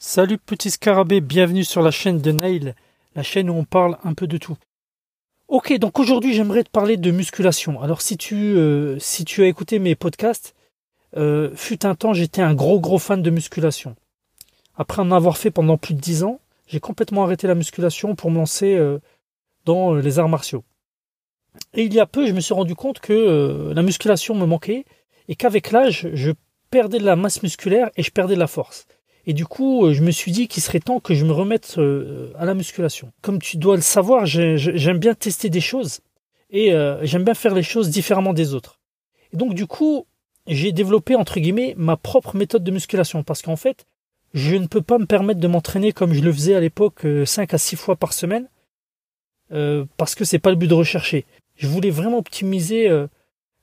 Salut 0.00 0.38
petit 0.38 0.70
scarabée, 0.70 1.20
bienvenue 1.20 1.64
sur 1.64 1.82
la 1.82 1.90
chaîne 1.90 2.20
de 2.20 2.30
Nail, 2.30 2.76
la 3.16 3.24
chaîne 3.24 3.50
où 3.50 3.54
on 3.54 3.64
parle 3.64 3.98
un 4.04 4.14
peu 4.14 4.28
de 4.28 4.38
tout. 4.38 4.56
Ok, 5.48 5.76
donc 5.76 5.98
aujourd'hui 5.98 6.34
j'aimerais 6.34 6.62
te 6.62 6.70
parler 6.70 6.96
de 6.96 7.10
musculation. 7.10 7.82
Alors 7.82 8.00
si 8.00 8.16
tu, 8.16 8.36
euh, 8.36 8.96
si 9.00 9.24
tu 9.24 9.42
as 9.42 9.48
écouté 9.48 9.80
mes 9.80 9.96
podcasts, 9.96 10.54
euh, 11.16 11.50
fut 11.56 11.84
un 11.84 11.96
temps 11.96 12.12
j'étais 12.12 12.42
un 12.42 12.54
gros 12.54 12.78
gros 12.78 13.00
fan 13.00 13.22
de 13.22 13.30
musculation. 13.30 13.96
Après 14.76 15.02
en 15.02 15.10
avoir 15.10 15.36
fait 15.36 15.50
pendant 15.50 15.76
plus 15.76 15.94
de 15.94 16.00
dix 16.00 16.22
ans, 16.22 16.38
j'ai 16.68 16.78
complètement 16.78 17.24
arrêté 17.24 17.48
la 17.48 17.56
musculation 17.56 18.14
pour 18.14 18.30
me 18.30 18.36
lancer 18.36 18.76
euh, 18.76 19.00
dans 19.64 19.94
les 19.94 20.20
arts 20.20 20.28
martiaux. 20.28 20.62
Et 21.74 21.82
il 21.82 21.92
y 21.92 21.98
a 21.98 22.06
peu, 22.06 22.28
je 22.28 22.34
me 22.34 22.40
suis 22.40 22.54
rendu 22.54 22.76
compte 22.76 23.00
que 23.00 23.72
la 23.74 23.82
musculation 23.82 24.36
me 24.36 24.46
manquait 24.46 24.84
et 25.26 25.34
qu'avec 25.34 25.72
l'âge, 25.72 26.08
je 26.12 26.30
perdais 26.70 27.00
de 27.00 27.04
la 27.04 27.16
masse 27.16 27.42
musculaire 27.42 27.90
et 27.96 28.04
je 28.04 28.12
perdais 28.12 28.36
de 28.36 28.40
la 28.40 28.46
force. 28.46 28.86
Et 29.28 29.34
du 29.34 29.44
coup, 29.44 29.84
euh, 29.84 29.92
je 29.92 30.02
me 30.02 30.10
suis 30.10 30.32
dit 30.32 30.48
qu'il 30.48 30.62
serait 30.62 30.80
temps 30.80 31.00
que 31.00 31.14
je 31.14 31.26
me 31.26 31.32
remette 31.32 31.74
euh, 31.76 32.32
à 32.38 32.46
la 32.46 32.54
musculation. 32.54 33.12
Comme 33.20 33.40
tu 33.40 33.58
dois 33.58 33.76
le 33.76 33.82
savoir, 33.82 34.24
j'aime 34.24 34.98
bien 34.98 35.12
tester 35.12 35.50
des 35.50 35.60
choses 35.60 36.00
et 36.48 36.72
euh, 36.72 37.04
j'aime 37.04 37.24
bien 37.24 37.34
faire 37.34 37.54
les 37.54 37.62
choses 37.62 37.90
différemment 37.90 38.32
des 38.32 38.54
autres. 38.54 38.80
Et 39.34 39.36
donc 39.36 39.52
du 39.52 39.66
coup, 39.66 40.06
j'ai 40.46 40.72
développé 40.72 41.14
entre 41.14 41.40
guillemets 41.40 41.74
ma 41.76 41.98
propre 41.98 42.36
méthode 42.36 42.64
de 42.64 42.70
musculation 42.70 43.22
parce 43.22 43.42
qu'en 43.42 43.56
fait, 43.56 43.84
je 44.32 44.56
ne 44.56 44.66
peux 44.66 44.80
pas 44.80 44.96
me 44.96 45.04
permettre 45.04 45.40
de 45.40 45.48
m'entraîner 45.48 45.92
comme 45.92 46.14
je 46.14 46.22
le 46.22 46.32
faisais 46.32 46.54
à 46.54 46.60
l'époque 46.60 47.06
5 47.26 47.52
à 47.52 47.58
6 47.58 47.76
fois 47.76 47.96
par 47.96 48.14
semaine 48.14 48.48
parce 49.98 50.14
que 50.14 50.24
c'est 50.24 50.38
pas 50.38 50.50
le 50.50 50.56
but 50.56 50.68
de 50.68 50.74
rechercher. 50.74 51.26
Je 51.56 51.66
voulais 51.66 51.90
vraiment 51.90 52.18
optimiser 52.18 52.90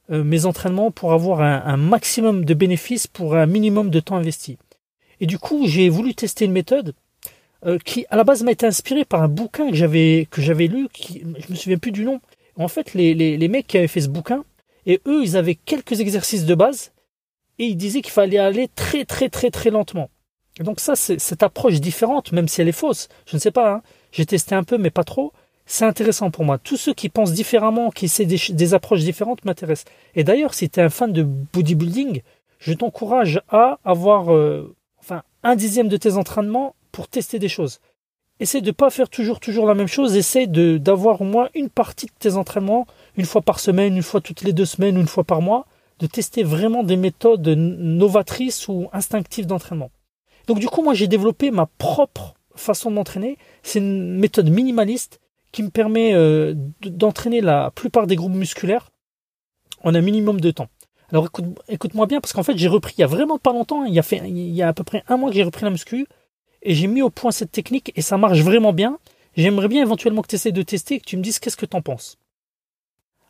mes 0.09 0.45
entraînements 0.45 0.91
pour 0.91 1.13
avoir 1.13 1.41
un 1.41 1.77
maximum 1.77 2.45
de 2.45 2.53
bénéfices 2.53 3.07
pour 3.07 3.35
un 3.35 3.45
minimum 3.47 3.89
de 3.89 3.99
temps 3.99 4.15
investi. 4.15 4.57
Et 5.21 5.25
du 5.25 5.39
coup, 5.39 5.67
j'ai 5.67 5.89
voulu 5.89 6.13
tester 6.13 6.45
une 6.45 6.51
méthode 6.51 6.93
euh, 7.65 7.77
qui, 7.83 8.05
à 8.09 8.15
la 8.15 8.23
base, 8.23 8.43
m'a 8.43 8.51
été 8.51 8.65
inspirée 8.65 9.05
par 9.05 9.21
un 9.23 9.27
bouquin 9.27 9.69
que 9.69 9.75
j'avais 9.75 10.27
que 10.29 10.41
j'avais 10.41 10.67
lu. 10.67 10.87
Qui, 10.91 11.23
je 11.39 11.51
me 11.51 11.55
souviens 11.55 11.77
plus 11.77 11.91
du 11.91 12.05
nom. 12.05 12.19
En 12.57 12.67
fait, 12.67 12.93
les, 12.93 13.13
les, 13.13 13.37
les 13.37 13.47
mecs 13.47 13.67
qui 13.67 13.77
avaient 13.77 13.87
fait 13.87 14.01
ce 14.01 14.09
bouquin, 14.09 14.45
et 14.85 15.01
eux, 15.07 15.21
ils 15.23 15.35
avaient 15.35 15.55
quelques 15.55 15.99
exercices 15.99 16.45
de 16.45 16.55
base, 16.55 16.91
et 17.59 17.65
ils 17.65 17.75
disaient 17.75 18.01
qu'il 18.01 18.13
fallait 18.13 18.37
aller 18.37 18.69
très 18.75 19.05
très 19.05 19.29
très 19.29 19.49
très 19.49 19.69
lentement. 19.71 20.09
Et 20.59 20.63
donc 20.63 20.79
ça, 20.79 20.95
c'est 20.95 21.19
cette 21.19 21.43
approche 21.43 21.81
différente, 21.81 22.31
même 22.31 22.47
si 22.47 22.61
elle 22.61 22.69
est 22.69 22.71
fausse. 22.71 23.09
Je 23.25 23.35
ne 23.35 23.41
sais 23.41 23.51
pas. 23.51 23.73
Hein. 23.73 23.81
J'ai 24.11 24.25
testé 24.25 24.55
un 24.55 24.63
peu, 24.63 24.77
mais 24.77 24.91
pas 24.91 25.03
trop. 25.03 25.33
C'est 25.65 25.85
intéressant 25.85 26.31
pour 26.31 26.45
moi. 26.45 26.59
Tous 26.59 26.77
ceux 26.77 26.93
qui 26.93 27.09
pensent 27.09 27.33
différemment, 27.33 27.89
qui 27.89 28.05
essaient 28.05 28.25
des, 28.25 28.39
des 28.49 28.73
approches 28.73 29.01
différentes, 29.01 29.43
m'intéressent. 29.43 29.91
Et 30.13 30.23
d'ailleurs, 30.23 30.53
si 30.53 30.69
tu 30.69 30.79
es 30.79 30.83
un 30.83 30.89
fan 30.89 31.11
de 31.11 31.23
bodybuilding, 31.23 32.21
je 32.59 32.73
t'encourage 32.73 33.41
à 33.49 33.79
avoir 33.83 34.33
euh, 34.33 34.75
un 35.45 35.55
dixième 35.55 35.87
de 35.87 35.95
tes 35.95 36.13
entraînements 36.13 36.75
pour 36.91 37.07
tester 37.07 37.37
des 37.37 37.47
choses. 37.47 37.79
Essaye 38.39 38.63
de 38.63 38.71
pas 38.71 38.89
faire 38.89 39.09
toujours 39.09 39.39
toujours 39.39 39.67
la 39.67 39.75
même 39.75 39.87
chose, 39.87 40.17
essaye 40.17 40.47
d'avoir 40.47 41.21
au 41.21 41.23
moins 41.23 41.49
une 41.53 41.69
partie 41.69 42.07
de 42.07 42.11
tes 42.17 42.33
entraînements 42.33 42.87
une 43.15 43.25
fois 43.25 43.43
par 43.43 43.59
semaine, 43.59 43.95
une 43.95 44.03
fois 44.03 44.21
toutes 44.21 44.41
les 44.41 44.53
deux 44.53 44.65
semaines, 44.65 44.97
une 44.97 45.07
fois 45.07 45.23
par 45.23 45.41
mois, 45.41 45.67
de 45.99 46.07
tester 46.07 46.43
vraiment 46.43 46.83
des 46.83 46.97
méthodes 46.97 47.47
novatrices 47.47 48.67
ou 48.67 48.89
instinctives 48.91 49.45
d'entraînement. 49.45 49.91
Donc 50.47 50.59
du 50.59 50.67
coup, 50.67 50.81
moi 50.81 50.95
j'ai 50.95 51.07
développé 51.07 51.51
ma 51.51 51.67
propre 51.77 52.33
façon 52.55 52.89
d'entraîner, 52.89 53.37
c'est 53.61 53.79
une 53.79 54.17
méthode 54.17 54.49
minimaliste 54.49 55.19
qui 55.51 55.61
me 55.61 55.69
permet 55.69 56.13
euh, 56.15 56.55
d'entraîner 56.81 57.41
la 57.41 57.71
plupart 57.71 58.07
des 58.07 58.15
groupes 58.15 58.33
musculaires 58.33 58.89
en 59.83 59.93
un 59.93 60.01
minimum 60.01 60.41
de 60.41 60.49
temps. 60.49 60.69
Alors 61.11 61.25
écoute, 61.25 61.45
écoute-moi 61.67 62.07
bien 62.07 62.19
parce 62.19 62.33
qu'en 62.33 62.43
fait 62.43 62.57
j'ai 62.57 62.67
repris 62.67 62.95
il 62.97 63.01
y 63.01 63.03
a 63.03 63.07
vraiment 63.07 63.37
pas 63.37 63.53
longtemps, 63.53 63.85
il 63.85 63.93
y 63.93 63.99
a 63.99 64.03
fait 64.03 64.21
il 64.25 64.53
y 64.53 64.61
a 64.61 64.67
à 64.67 64.73
peu 64.73 64.83
près 64.83 65.03
un 65.07 65.17
mois 65.17 65.29
que 65.29 65.35
j'ai 65.35 65.43
repris 65.43 65.63
la 65.63 65.69
muscu 65.69 66.07
et 66.63 66.73
j'ai 66.73 66.87
mis 66.87 67.01
au 67.01 67.09
point 67.09 67.31
cette 67.31 67.51
technique 67.51 67.91
et 67.95 68.01
ça 68.01 68.17
marche 68.17 68.39
vraiment 68.39 68.73
bien. 68.73 68.97
J'aimerais 69.37 69.67
bien 69.67 69.81
éventuellement 69.81 70.21
que 70.21 70.27
tu 70.27 70.35
essaies 70.35 70.51
de 70.51 70.61
tester 70.61 70.95
et 70.95 70.99
que 70.99 71.05
tu 71.05 71.17
me 71.17 71.21
dises 71.21 71.39
qu'est-ce 71.39 71.57
que 71.57 71.65
tu 71.65 71.75
en 71.75 71.81
penses. 71.81 72.17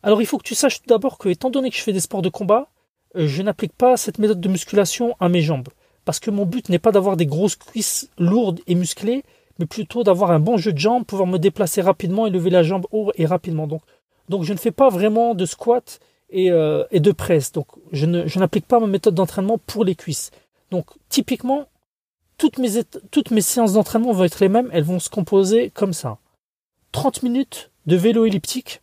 Alors 0.03 0.21
il 0.21 0.25
faut 0.25 0.37
que 0.37 0.47
tu 0.47 0.55
saches 0.55 0.81
tout 0.81 0.87
d'abord 0.87 1.17
que 1.17 1.29
étant 1.29 1.49
donné 1.49 1.69
que 1.69 1.75
je 1.75 1.81
fais 1.81 1.93
des 1.93 1.99
sports 1.99 2.21
de 2.21 2.29
combat, 2.29 2.69
euh, 3.15 3.27
je 3.27 3.41
n'applique 3.41 3.73
pas 3.73 3.97
cette 3.97 4.19
méthode 4.19 4.39
de 4.39 4.49
musculation 4.49 5.15
à 5.19 5.29
mes 5.29 5.41
jambes 5.41 5.69
parce 6.05 6.19
que 6.19 6.31
mon 6.31 6.45
but 6.45 6.69
n'est 6.69 6.79
pas 6.79 6.91
d'avoir 6.91 7.17
des 7.17 7.25
grosses 7.25 7.55
cuisses 7.55 8.09
lourdes 8.19 8.61
et 8.67 8.75
musclées, 8.75 9.23
mais 9.59 9.65
plutôt 9.65 10.03
d'avoir 10.03 10.31
un 10.31 10.39
bon 10.39 10.57
jeu 10.57 10.71
de 10.71 10.77
jambes, 10.77 11.03
pouvoir 11.03 11.27
me 11.27 11.39
déplacer 11.39 11.81
rapidement 11.81 12.27
et 12.27 12.29
lever 12.29 12.51
la 12.51 12.63
jambe 12.63 12.85
haut 12.91 13.11
et 13.15 13.25
rapidement. 13.25 13.67
Donc 13.67 13.81
donc 14.29 14.43
je 14.43 14.53
ne 14.53 14.57
fais 14.57 14.71
pas 14.71 14.89
vraiment 14.89 15.35
de 15.35 15.45
squat 15.45 15.99
euh, 16.33 16.85
et, 16.91 16.99
de 16.99 17.11
presse. 17.11 17.51
Donc 17.51 17.67
je, 17.91 18.05
n'applique 18.05 18.67
pas 18.67 18.79
ma 18.79 18.87
méthode 18.87 19.15
d'entraînement 19.15 19.57
pour 19.57 19.85
les 19.85 19.95
cuisses. 19.95 20.31
Donc 20.71 20.87
typiquement, 21.09 21.67
toutes 22.37 22.57
mes, 22.57 23.41
séances 23.41 23.73
d'entraînement 23.73 24.11
vont 24.11 24.23
être 24.23 24.39
les 24.39 24.49
mêmes, 24.49 24.69
elles 24.73 24.83
vont 24.83 24.99
se 24.99 25.09
composer 25.09 25.69
comme 25.69 25.93
ça. 25.93 26.17
30 26.91 27.23
minutes 27.23 27.71
de 27.85 27.95
vélo 27.95 28.25
elliptique. 28.25 28.81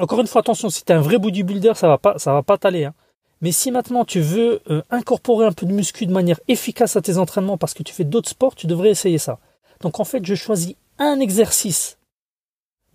Encore 0.00 0.20
une 0.20 0.26
fois, 0.26 0.40
attention, 0.40 0.70
si 0.70 0.84
tu 0.84 0.92
es 0.92 0.94
un 0.94 1.00
vrai 1.00 1.18
bodybuilder, 1.18 1.72
ça 1.74 1.88
va 1.88 1.98
pas, 1.98 2.18
ça 2.18 2.32
va 2.32 2.42
pas 2.42 2.56
t'aller. 2.56 2.84
Hein. 2.84 2.94
Mais 3.40 3.52
si 3.52 3.70
maintenant 3.70 4.04
tu 4.04 4.20
veux 4.20 4.60
euh, 4.70 4.82
incorporer 4.90 5.46
un 5.46 5.52
peu 5.52 5.66
de 5.66 5.72
muscu 5.72 6.06
de 6.06 6.12
manière 6.12 6.40
efficace 6.48 6.96
à 6.96 7.02
tes 7.02 7.18
entraînements 7.18 7.58
parce 7.58 7.74
que 7.74 7.82
tu 7.82 7.92
fais 7.92 8.04
d'autres 8.04 8.30
sports, 8.30 8.54
tu 8.54 8.66
devrais 8.66 8.90
essayer 8.90 9.18
ça. 9.18 9.38
Donc 9.80 10.00
en 10.00 10.04
fait, 10.04 10.24
je 10.24 10.34
choisis 10.34 10.74
un 10.98 11.20
exercice 11.20 11.98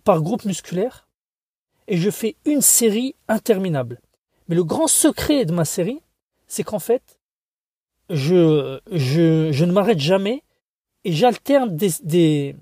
par 0.02 0.20
groupe 0.20 0.44
musculaire 0.44 1.06
et 1.88 1.96
je 1.96 2.10
fais 2.10 2.36
une 2.44 2.60
série 2.60 3.14
interminable. 3.28 4.00
Mais 4.48 4.54
le 4.54 4.64
grand 4.64 4.86
secret 4.86 5.44
de 5.44 5.52
ma 5.52 5.64
série, 5.64 6.00
c'est 6.46 6.62
qu'en 6.62 6.78
fait, 6.78 7.18
je, 8.10 8.78
je, 8.90 9.50
je 9.52 9.64
ne 9.64 9.72
m'arrête 9.72 10.00
jamais 10.00 10.42
et 11.04 11.12
j'alterne 11.12 11.76
des, 11.76 11.90
des, 12.02 12.56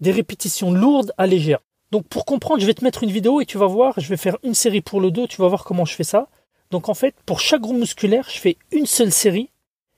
des 0.00 0.12
répétitions 0.12 0.72
lourdes 0.72 1.12
à 1.18 1.26
légères. 1.26 1.60
Donc 1.90 2.06
pour 2.06 2.24
comprendre, 2.24 2.60
je 2.60 2.66
vais 2.66 2.74
te 2.74 2.84
mettre 2.84 3.02
une 3.02 3.10
vidéo 3.10 3.40
et 3.40 3.46
tu 3.46 3.58
vas 3.58 3.66
voir, 3.66 3.98
je 3.98 4.08
vais 4.08 4.16
faire 4.16 4.38
une 4.42 4.54
série 4.54 4.80
pour 4.80 5.00
le 5.00 5.10
dos, 5.10 5.26
tu 5.26 5.40
vas 5.40 5.48
voir 5.48 5.64
comment 5.64 5.84
je 5.84 5.94
fais 5.94 6.04
ça. 6.04 6.28
Donc 6.70 6.88
en 6.88 6.94
fait, 6.94 7.14
pour 7.26 7.40
chaque 7.40 7.62
groupe 7.62 7.78
musculaire, 7.78 8.28
je 8.30 8.38
fais 8.38 8.56
une 8.70 8.86
seule 8.86 9.10
série, 9.10 9.50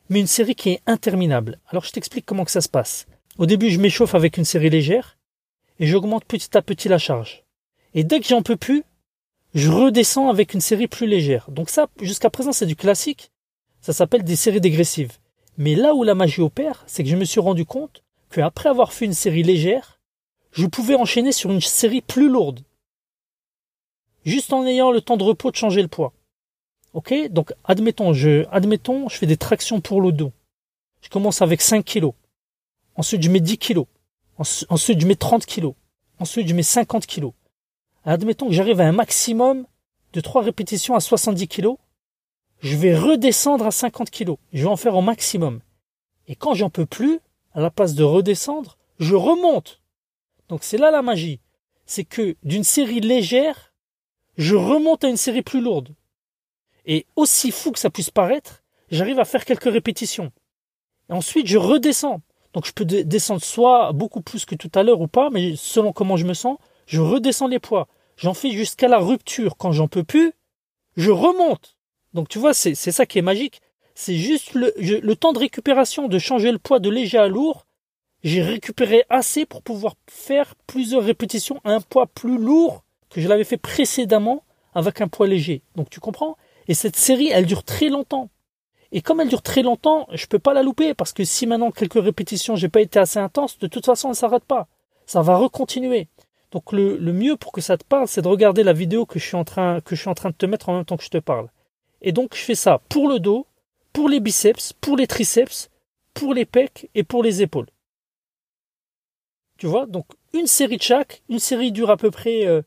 mais 0.09 0.21
une 0.21 0.27
série 0.27 0.55
qui 0.55 0.71
est 0.71 0.83
interminable. 0.87 1.61
Alors 1.69 1.84
je 1.84 1.93
t'explique 1.93 2.25
comment 2.25 2.44
que 2.44 2.50
ça 2.50 2.62
se 2.62 2.69
passe. 2.69 3.06
Au 3.39 3.47
début, 3.47 3.71
je 3.71 3.79
m'échauffe 3.79 4.15
avec 4.15 4.39
une 4.39 4.44
série 4.44 4.71
légère 4.71 5.19
et 5.79 5.87
j'augmente 5.87 6.25
petit 6.25 6.56
à 6.56 6.62
petit 6.62 6.89
la 6.89 6.99
charge. 6.99 7.44
Et 7.94 8.04
dès 8.04 8.20
que 8.20 8.26
j'en 8.26 8.42
peux 8.42 8.56
plus, 8.56 8.84
je 9.54 9.70
redescends 9.70 10.28
avec 10.28 10.54
une 10.54 10.60
série 10.60 10.88
plus 10.88 11.06
légère. 11.06 11.50
Donc 11.50 11.69
ça, 11.69 11.88
jusqu'à 12.00 12.30
présent, 12.30 12.53
c'est 12.53 12.66
du 12.66 12.76
classique. 12.76 13.30
Ça 13.80 13.92
s'appelle 13.92 14.25
des 14.25 14.36
séries 14.36 14.60
dégressives. 14.60 15.19
Mais 15.58 15.75
là 15.75 15.94
où 15.94 16.02
la 16.02 16.14
magie 16.14 16.41
opère, 16.41 16.84
c'est 16.86 17.02
que 17.02 17.10
je 17.10 17.16
me 17.16 17.25
suis 17.25 17.41
rendu 17.41 17.66
compte 17.66 18.02
qu'après 18.31 18.70
avoir 18.70 18.92
fait 18.92 19.04
une 19.04 19.12
série 19.12 19.42
légère, 19.42 20.00
je 20.52 20.66
pouvais 20.66 20.94
enchaîner 20.94 21.32
sur 21.32 21.50
une 21.50 21.60
série 21.60 22.00
plus 22.00 22.28
lourde. 22.28 22.60
Juste 24.25 24.52
en 24.52 24.64
ayant 24.64 24.91
le 24.91 25.00
temps 25.00 25.16
de 25.16 25.25
repos 25.25 25.50
de 25.50 25.56
changer 25.56 25.82
le 25.82 25.88
poids. 25.88 26.12
Ok? 26.94 27.12
Donc, 27.31 27.52
admettons, 27.64 28.12
je, 28.12 28.47
admettons, 28.50 29.08
je 29.08 29.16
fais 29.16 29.26
des 29.26 29.36
tractions 29.36 29.81
pour 29.81 30.00
le 30.00 30.12
dos. 30.12 30.32
Je 31.02 31.08
commence 31.08 31.42
avec 31.42 31.60
5 31.60 31.84
kilos. 31.84 32.14
Ensuite, 32.94 33.22
je 33.22 33.31
mets 33.31 33.41
10 33.41 33.58
kilos. 33.58 33.86
Ensuite, 34.38 35.00
je 35.00 35.06
mets 35.06 35.16
30 35.16 35.44
kilos. 35.44 35.75
Ensuite, 36.19 36.48
je 36.48 36.54
mets 36.54 36.62
50 36.62 37.06
kilos 37.06 37.32
admettons 38.04 38.48
que 38.48 38.52
j'arrive 38.52 38.80
à 38.80 38.86
un 38.86 38.92
maximum 38.92 39.66
de 40.12 40.20
3 40.20 40.42
répétitions 40.42 40.94
à 40.94 41.00
70 41.00 41.48
kg, 41.48 41.76
je 42.60 42.76
vais 42.76 42.96
redescendre 42.96 43.66
à 43.66 43.70
50 43.70 44.10
kg. 44.10 44.34
Je 44.52 44.62
vais 44.62 44.68
en 44.68 44.76
faire 44.76 44.94
au 44.96 45.02
maximum. 45.02 45.60
Et 46.28 46.36
quand 46.36 46.54
j'en 46.54 46.70
peux 46.70 46.86
plus, 46.86 47.20
à 47.54 47.60
la 47.60 47.70
place 47.70 47.94
de 47.94 48.04
redescendre, 48.04 48.78
je 48.98 49.14
remonte. 49.14 49.80
Donc 50.48 50.62
c'est 50.62 50.78
là 50.78 50.90
la 50.90 51.02
magie. 51.02 51.40
C'est 51.86 52.04
que 52.04 52.36
d'une 52.42 52.64
série 52.64 53.00
légère, 53.00 53.74
je 54.36 54.54
remonte 54.54 55.04
à 55.04 55.08
une 55.08 55.16
série 55.16 55.42
plus 55.42 55.60
lourde. 55.60 55.94
Et 56.86 57.06
aussi 57.16 57.50
fou 57.50 57.72
que 57.72 57.78
ça 57.78 57.90
puisse 57.90 58.10
paraître, 58.10 58.62
j'arrive 58.90 59.19
à 59.19 59.24
faire 59.24 59.44
quelques 59.44 59.72
répétitions. 59.72 60.32
Et 61.10 61.12
ensuite, 61.12 61.46
je 61.46 61.58
redescends. 61.58 62.20
Donc 62.55 62.66
je 62.66 62.72
peux 62.72 62.84
descendre 62.84 63.43
soit 63.43 63.93
beaucoup 63.93 64.20
plus 64.20 64.44
que 64.44 64.55
tout 64.55 64.70
à 64.75 64.82
l'heure 64.82 65.00
ou 65.00 65.08
pas, 65.08 65.31
mais 65.31 65.56
selon 65.56 65.93
comment 65.93 66.16
je 66.16 66.26
me 66.26 66.34
sens, 66.34 66.58
je 66.93 67.00
redescends 67.00 67.49
les 67.49 67.59
poids, 67.59 67.89
j'en 68.19 68.35
fais 68.35 68.50
jusqu'à 68.50 68.87
la 68.87 68.99
rupture. 68.99 69.56
Quand 69.56 69.73
j'en 69.73 69.89
peux 69.89 70.05
plus, 70.05 70.35
je 70.99 71.11
remonte. 71.11 71.79
Donc 72.12 72.29
tu 72.29 72.39
vois, 72.39 72.53
c'est 72.53 72.75
ça 72.75 73.06
qui 73.06 73.19
est 73.19 73.23
magique. 73.23 73.62
C'est 73.94 74.17
juste 74.17 74.53
le, 74.53 74.75
le 74.77 75.17
temps 75.17 75.33
de 75.33 75.39
récupération, 75.39 76.06
de 76.06 76.19
changer 76.19 76.53
le 76.53 76.59
poids 76.59 76.81
de 76.81 76.91
léger 76.91 77.17
à 77.17 77.29
lourd. 77.29 77.65
J'ai 78.25 78.43
récupéré 78.43 79.05
assez 79.09 79.47
pour 79.47 79.62
pouvoir 79.62 79.94
faire 80.06 80.55
plusieurs 80.67 81.03
répétitions 81.03 81.62
à 81.65 81.73
un 81.73 81.81
poids 81.81 82.06
plus 82.06 82.37
lourd 82.37 82.85
que 83.09 83.23
je 83.23 83.29
l'avais 83.29 83.44
fait 83.44 83.56
précédemment 83.56 84.44
avec 84.75 85.00
un 85.00 85.09
poids 85.09 85.27
léger. 85.27 85.62
Donc 85.77 85.89
tu 85.89 85.99
comprends? 85.99 86.37
Et 86.69 86.75
cette 86.75 86.97
série, 86.97 87.31
elle 87.31 87.47
dure 87.47 87.65
très 87.65 87.89
longtemps. 87.89 88.29
Et 88.93 89.00
comme 89.00 89.23
elle 89.23 89.29
dure 89.29 89.41
très 89.41 89.62
longtemps, 89.62 90.09
je 90.12 90.27
peux 90.27 90.39
pas 90.39 90.53
la 90.53 90.62
louper 90.62 90.93
parce 90.93 91.15
que 91.15 91.25
si 91.25 91.47
maintenant 91.47 91.71
quelques 91.71 92.03
répétitions 92.03 92.55
j'ai 92.55 92.69
pas 92.69 92.83
été 92.83 92.99
assez 92.99 93.19
intense, 93.19 93.59
de 93.59 93.67
toute 93.67 93.87
façon 93.87 94.11
elle 94.11 94.15
s'arrête 94.15 94.44
pas. 94.44 94.69
Ça 95.06 95.23
va 95.23 95.37
recontinuer. 95.37 96.09
Donc 96.52 96.70
le, 96.72 96.99
mieux 97.12 97.37
pour 97.37 97.50
que 97.50 97.62
ça 97.62 97.78
te 97.78 97.84
parle, 97.84 98.06
c'est 98.06 98.22
de 98.22 98.28
regarder 98.28 98.62
la 98.62 98.75
vidéo 98.75 99.06
que 99.06 99.19
je 99.19 99.25
suis 99.25 99.37
en 99.37 99.44
train 99.44 99.81
que 99.81 99.96
je 99.96 100.00
suis 100.00 100.10
en 100.10 100.14
train 100.14 100.31
de 100.31 100.37
te 100.37 100.46
mettre 100.46 100.69
en 100.69 100.76
même 100.76 100.84
temps 100.84 100.99
que 100.99 101.04
je 101.04 101.08
te 101.08 101.19
parle. 101.19 101.49
Et 102.02 102.12
donc 102.12 102.34
je 102.37 102.43
fais 102.43 102.54
ça 102.54 102.81
pour 102.90 103.08
le 103.08 103.19
dos, 103.19 103.46
pour 103.93 104.08
les 104.08 104.20
biceps, 104.20 104.75
pour 104.75 104.96
les 104.96 105.06
triceps, 105.06 105.70
pour 106.12 106.34
les 106.34 106.44
pecs 106.44 106.90
et 106.94 107.04
pour 107.04 107.22
les 107.22 107.40
épaules. 107.43 107.69
Tu 109.56 109.66
vois, 109.66 109.87
donc 109.87 110.06
une 110.34 110.46
série 110.46 110.76
de 110.76 110.82
chaque, 110.82 111.22
une 111.28 111.38
série 111.38 111.72
dure 111.72 111.90
à 111.90 111.96
peu 111.96 112.10
près 112.10 112.46
euh, 112.46 112.62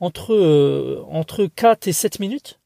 entre, 0.00 0.34
euh, 0.34 1.02
entre 1.08 1.46
4 1.46 1.88
et 1.88 1.92
7 1.92 2.20
minutes. 2.20 2.60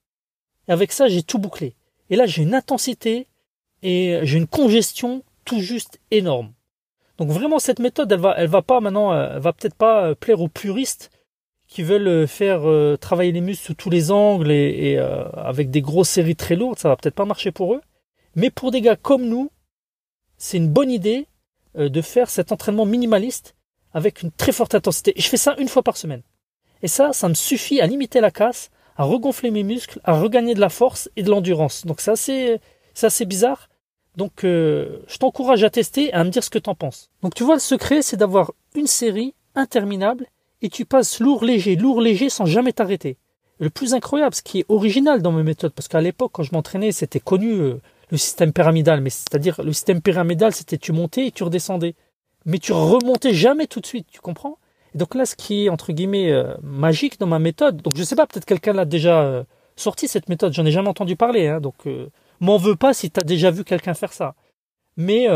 Et 0.67 0.73
avec 0.73 0.93
ça, 0.93 1.09
j'ai 1.09 1.23
tout 1.23 1.39
bouclé. 1.39 1.77
Et 2.09 2.17
là, 2.17 2.27
j'ai 2.27 2.43
une 2.43 2.55
intensité 2.55 3.29
et 3.83 4.19
j'ai 4.23 4.39
une 4.39 4.47
congestion 4.47 5.23
tout 5.45 5.61
juste 5.61 6.01
énorme. 6.11 6.53
Donc 7.21 7.29
vraiment, 7.29 7.61
cette 7.61 7.79
méthode, 7.79 8.11
elle 8.11 8.19
va, 8.19 8.35
elle 8.37 8.49
va 8.49 8.63
pas 8.63 8.81
maintenant, 8.81 9.13
euh, 9.13 9.39
va 9.39 9.53
peut-être 9.53 9.77
pas 9.77 10.17
plaire 10.17 10.41
aux 10.41 10.49
puristes 10.49 11.11
qui 11.69 11.85
veulent 11.85 12.27
faire 12.27 12.63
travailler 12.99 13.31
les 13.31 13.41
muscles 13.41 13.65
sous 13.65 13.75
tous 13.75 13.91
les 13.91 14.11
angles 14.11 14.51
et, 14.51 14.99
avec 15.37 15.71
des 15.71 15.83
grosses 15.83 16.09
séries 16.09 16.35
très 16.35 16.57
lourdes, 16.57 16.81
ça 16.81 16.89
va 16.89 16.97
peut-être 16.97 17.15
pas 17.15 17.25
marcher 17.25 17.53
pour 17.53 17.75
eux. 17.75 17.81
Mais 18.35 18.51
pour 18.51 18.73
des 18.73 18.81
gars 18.81 18.97
comme 18.97 19.25
nous, 19.27 19.51
c'est 20.37 20.57
une 20.57 20.69
bonne 20.69 20.91
idée 20.91 21.29
euh, 21.79 21.89
de 21.89 22.03
faire 22.03 22.31
cet 22.31 22.51
entraînement 22.51 22.87
minimaliste 22.87 23.55
avec 23.93 24.23
une 24.23 24.33
très 24.33 24.51
forte 24.51 24.75
intensité. 24.75 25.13
Et 25.17 25.21
je 25.21 25.29
fais 25.29 25.37
ça 25.37 25.55
une 25.59 25.69
fois 25.69 25.85
par 25.85 25.97
semaine. 25.97 26.23
Et 26.83 26.89
ça, 26.89 27.13
ça 27.13 27.29
me 27.29 27.35
suffit 27.35 27.81
à 27.81 27.87
limiter 27.87 28.21
la 28.21 28.33
casse, 28.33 28.71
à 28.97 29.05
regonfler 29.05 29.53
mes 29.53 29.63
muscles, 29.63 30.01
à 30.03 30.19
regagner 30.19 30.55
de 30.55 30.61
la 30.61 30.69
force 30.69 31.09
et 31.17 31.23
de 31.23 31.31
l'endurance. 31.31 31.87
Donc 31.87 32.01
c'est 32.01 32.11
assez, 32.11 32.61
c'est 32.95 33.07
assez 33.07 33.25
bizarre. 33.25 33.69
Donc 34.21 34.45
euh, 34.45 34.99
je 35.07 35.17
t'encourage 35.17 35.65
à 35.65 35.71
tester 35.71 36.09
et 36.09 36.13
à 36.13 36.25
me 36.25 36.29
dire 36.29 36.45
ce 36.45 36.51
que 36.51 36.59
t'en 36.59 36.75
penses. 36.75 37.09
Donc 37.23 37.33
tu 37.35 37.43
vois, 37.43 37.55
le 37.55 37.61
secret, 37.61 38.03
c'est 38.03 38.19
d'avoir 38.19 38.53
une 38.75 38.87
série 38.87 39.33
interminable 39.55 40.27
et 40.61 40.69
tu 40.69 40.85
passes 40.85 41.21
lourd, 41.21 41.43
léger, 41.43 41.75
lourd, 41.75 42.03
léger 42.03 42.29
sans 42.29 42.45
jamais 42.45 42.75
t'arrêter. 42.75 43.17
Le 43.61 43.71
plus 43.71 43.95
incroyable, 43.95 44.35
ce 44.35 44.43
qui 44.43 44.59
est 44.59 44.67
original 44.69 45.23
dans 45.23 45.33
mes 45.33 45.43
méthodes, 45.43 45.73
parce 45.73 45.89
qu'à 45.89 46.03
l'époque, 46.03 46.33
quand 46.35 46.43
je 46.43 46.53
m'entraînais, 46.53 46.93
c'était 46.93 47.19
connu, 47.19 47.53
euh, 47.53 47.81
le 48.11 48.19
système 48.19 48.53
pyramidal. 48.53 49.01
Mais 49.01 49.09
c'est-à-dire, 49.09 49.59
le 49.65 49.73
système 49.73 50.03
pyramidal, 50.03 50.53
c'était 50.53 50.77
tu 50.77 50.93
montais 50.93 51.29
et 51.29 51.31
tu 51.31 51.43
redescendais. 51.43 51.95
Mais 52.45 52.59
tu 52.59 52.73
remontais 52.73 53.33
jamais 53.33 53.69
tout 53.69 53.81
de 53.81 53.87
suite, 53.87 54.07
tu 54.13 54.21
comprends? 54.21 54.59
Et 54.95 54.99
donc 54.99 55.15
là, 55.15 55.25
ce 55.25 55.35
qui 55.35 55.65
est, 55.65 55.69
entre 55.71 55.93
guillemets, 55.95 56.31
euh, 56.31 56.53
magique 56.63 57.19
dans 57.19 57.27
ma 57.27 57.39
méthode, 57.39 57.81
donc 57.81 57.97
je 57.97 58.03
sais 58.03 58.17
pas, 58.17 58.27
peut-être 58.27 58.45
quelqu'un 58.45 58.75
l'a 58.75 58.85
déjà 58.85 59.47
sorti, 59.77 60.09
cette 60.09 60.29
méthode, 60.29 60.53
j'en 60.53 60.67
ai 60.67 60.73
jamais 60.73 60.89
entendu 60.89 61.17
parler, 61.17 61.47
hein, 61.47 61.63
donc 61.63 61.87
m'en 62.41 62.57
veux 62.57 62.77
pas 62.77 62.95
si 62.95 63.11
tu 63.11 63.21
as 63.21 63.23
déjà 63.23 63.51
vu 63.51 63.65
quelqu'un 63.65 63.95
faire 63.95 64.13
ça. 64.13 64.35
Mais 64.97 65.29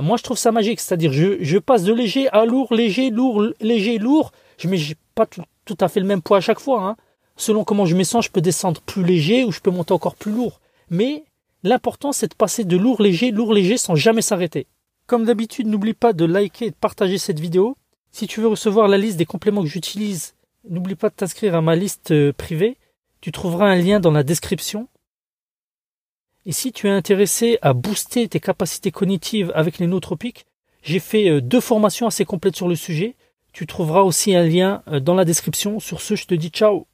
moi, 0.00 0.16
je 0.16 0.22
trouve 0.22 0.38
ça 0.38 0.52
magique, 0.52 0.80
c'est-à-dire, 0.80 1.12
je, 1.12 1.42
je 1.42 1.58
passe 1.58 1.82
de 1.82 1.92
léger 1.92 2.28
à 2.30 2.44
lourd, 2.46 2.72
léger, 2.72 3.10
lourd, 3.10 3.44
léger, 3.60 3.98
lourd. 3.98 4.32
Je 4.58 4.68
mets 4.68 4.78
pas 5.14 5.26
tout, 5.26 5.42
tout, 5.64 5.76
à 5.80 5.88
fait 5.88 6.00
le 6.00 6.06
même 6.06 6.22
poids 6.22 6.38
à 6.38 6.40
chaque 6.40 6.60
fois. 6.60 6.82
Hein. 6.82 6.96
Selon 7.36 7.64
comment 7.64 7.86
je 7.86 7.96
me 7.96 8.04
sens, 8.04 8.24
je 8.24 8.30
peux 8.30 8.40
descendre 8.40 8.80
plus 8.80 9.04
léger 9.04 9.44
ou 9.44 9.52
je 9.52 9.60
peux 9.60 9.70
monter 9.70 9.92
encore 9.92 10.14
plus 10.14 10.32
lourd. 10.32 10.60
Mais 10.90 11.24
L'important, 11.62 12.12
c'est 12.12 12.28
de 12.28 12.34
passer 12.34 12.64
de 12.64 12.76
lourd 12.76 13.02
léger, 13.02 13.30
lourd 13.30 13.52
léger 13.52 13.76
sans 13.76 13.94
jamais 13.94 14.22
s'arrêter. 14.22 14.66
Comme 15.06 15.24
d'habitude, 15.24 15.66
n'oublie 15.66 15.94
pas 15.94 16.12
de 16.12 16.24
liker 16.24 16.66
et 16.66 16.70
de 16.70 16.76
partager 16.76 17.18
cette 17.18 17.40
vidéo. 17.40 17.76
Si 18.12 18.26
tu 18.26 18.40
veux 18.40 18.48
recevoir 18.48 18.88
la 18.88 18.96
liste 18.96 19.18
des 19.18 19.26
compléments 19.26 19.62
que 19.62 19.68
j'utilise, 19.68 20.34
n'oublie 20.68 20.94
pas 20.94 21.10
de 21.10 21.14
t'inscrire 21.14 21.54
à 21.54 21.60
ma 21.60 21.76
liste 21.76 22.12
euh, 22.12 22.32
privée. 22.32 22.78
Tu 23.20 23.30
trouveras 23.30 23.66
un 23.66 23.76
lien 23.76 24.00
dans 24.00 24.10
la 24.10 24.22
description. 24.22 24.88
Et 26.46 26.52
si 26.52 26.72
tu 26.72 26.86
es 26.86 26.90
intéressé 26.90 27.58
à 27.62 27.74
booster 27.74 28.28
tes 28.28 28.40
capacités 28.40 28.90
cognitives 28.90 29.52
avec 29.54 29.78
les 29.78 29.86
nootropiques, 29.86 30.46
j'ai 30.82 30.98
fait 30.98 31.28
euh, 31.28 31.40
deux 31.40 31.60
formations 31.60 32.06
assez 32.06 32.24
complètes 32.24 32.56
sur 32.56 32.68
le 32.68 32.76
sujet. 32.76 33.16
Tu 33.52 33.66
trouveras 33.66 34.02
aussi 34.02 34.34
un 34.34 34.44
lien 34.44 34.82
euh, 34.88 35.00
dans 35.00 35.14
la 35.14 35.24
description. 35.24 35.80
Sur 35.80 36.00
ce, 36.00 36.14
je 36.14 36.26
te 36.26 36.34
dis 36.34 36.48
ciao 36.48 36.86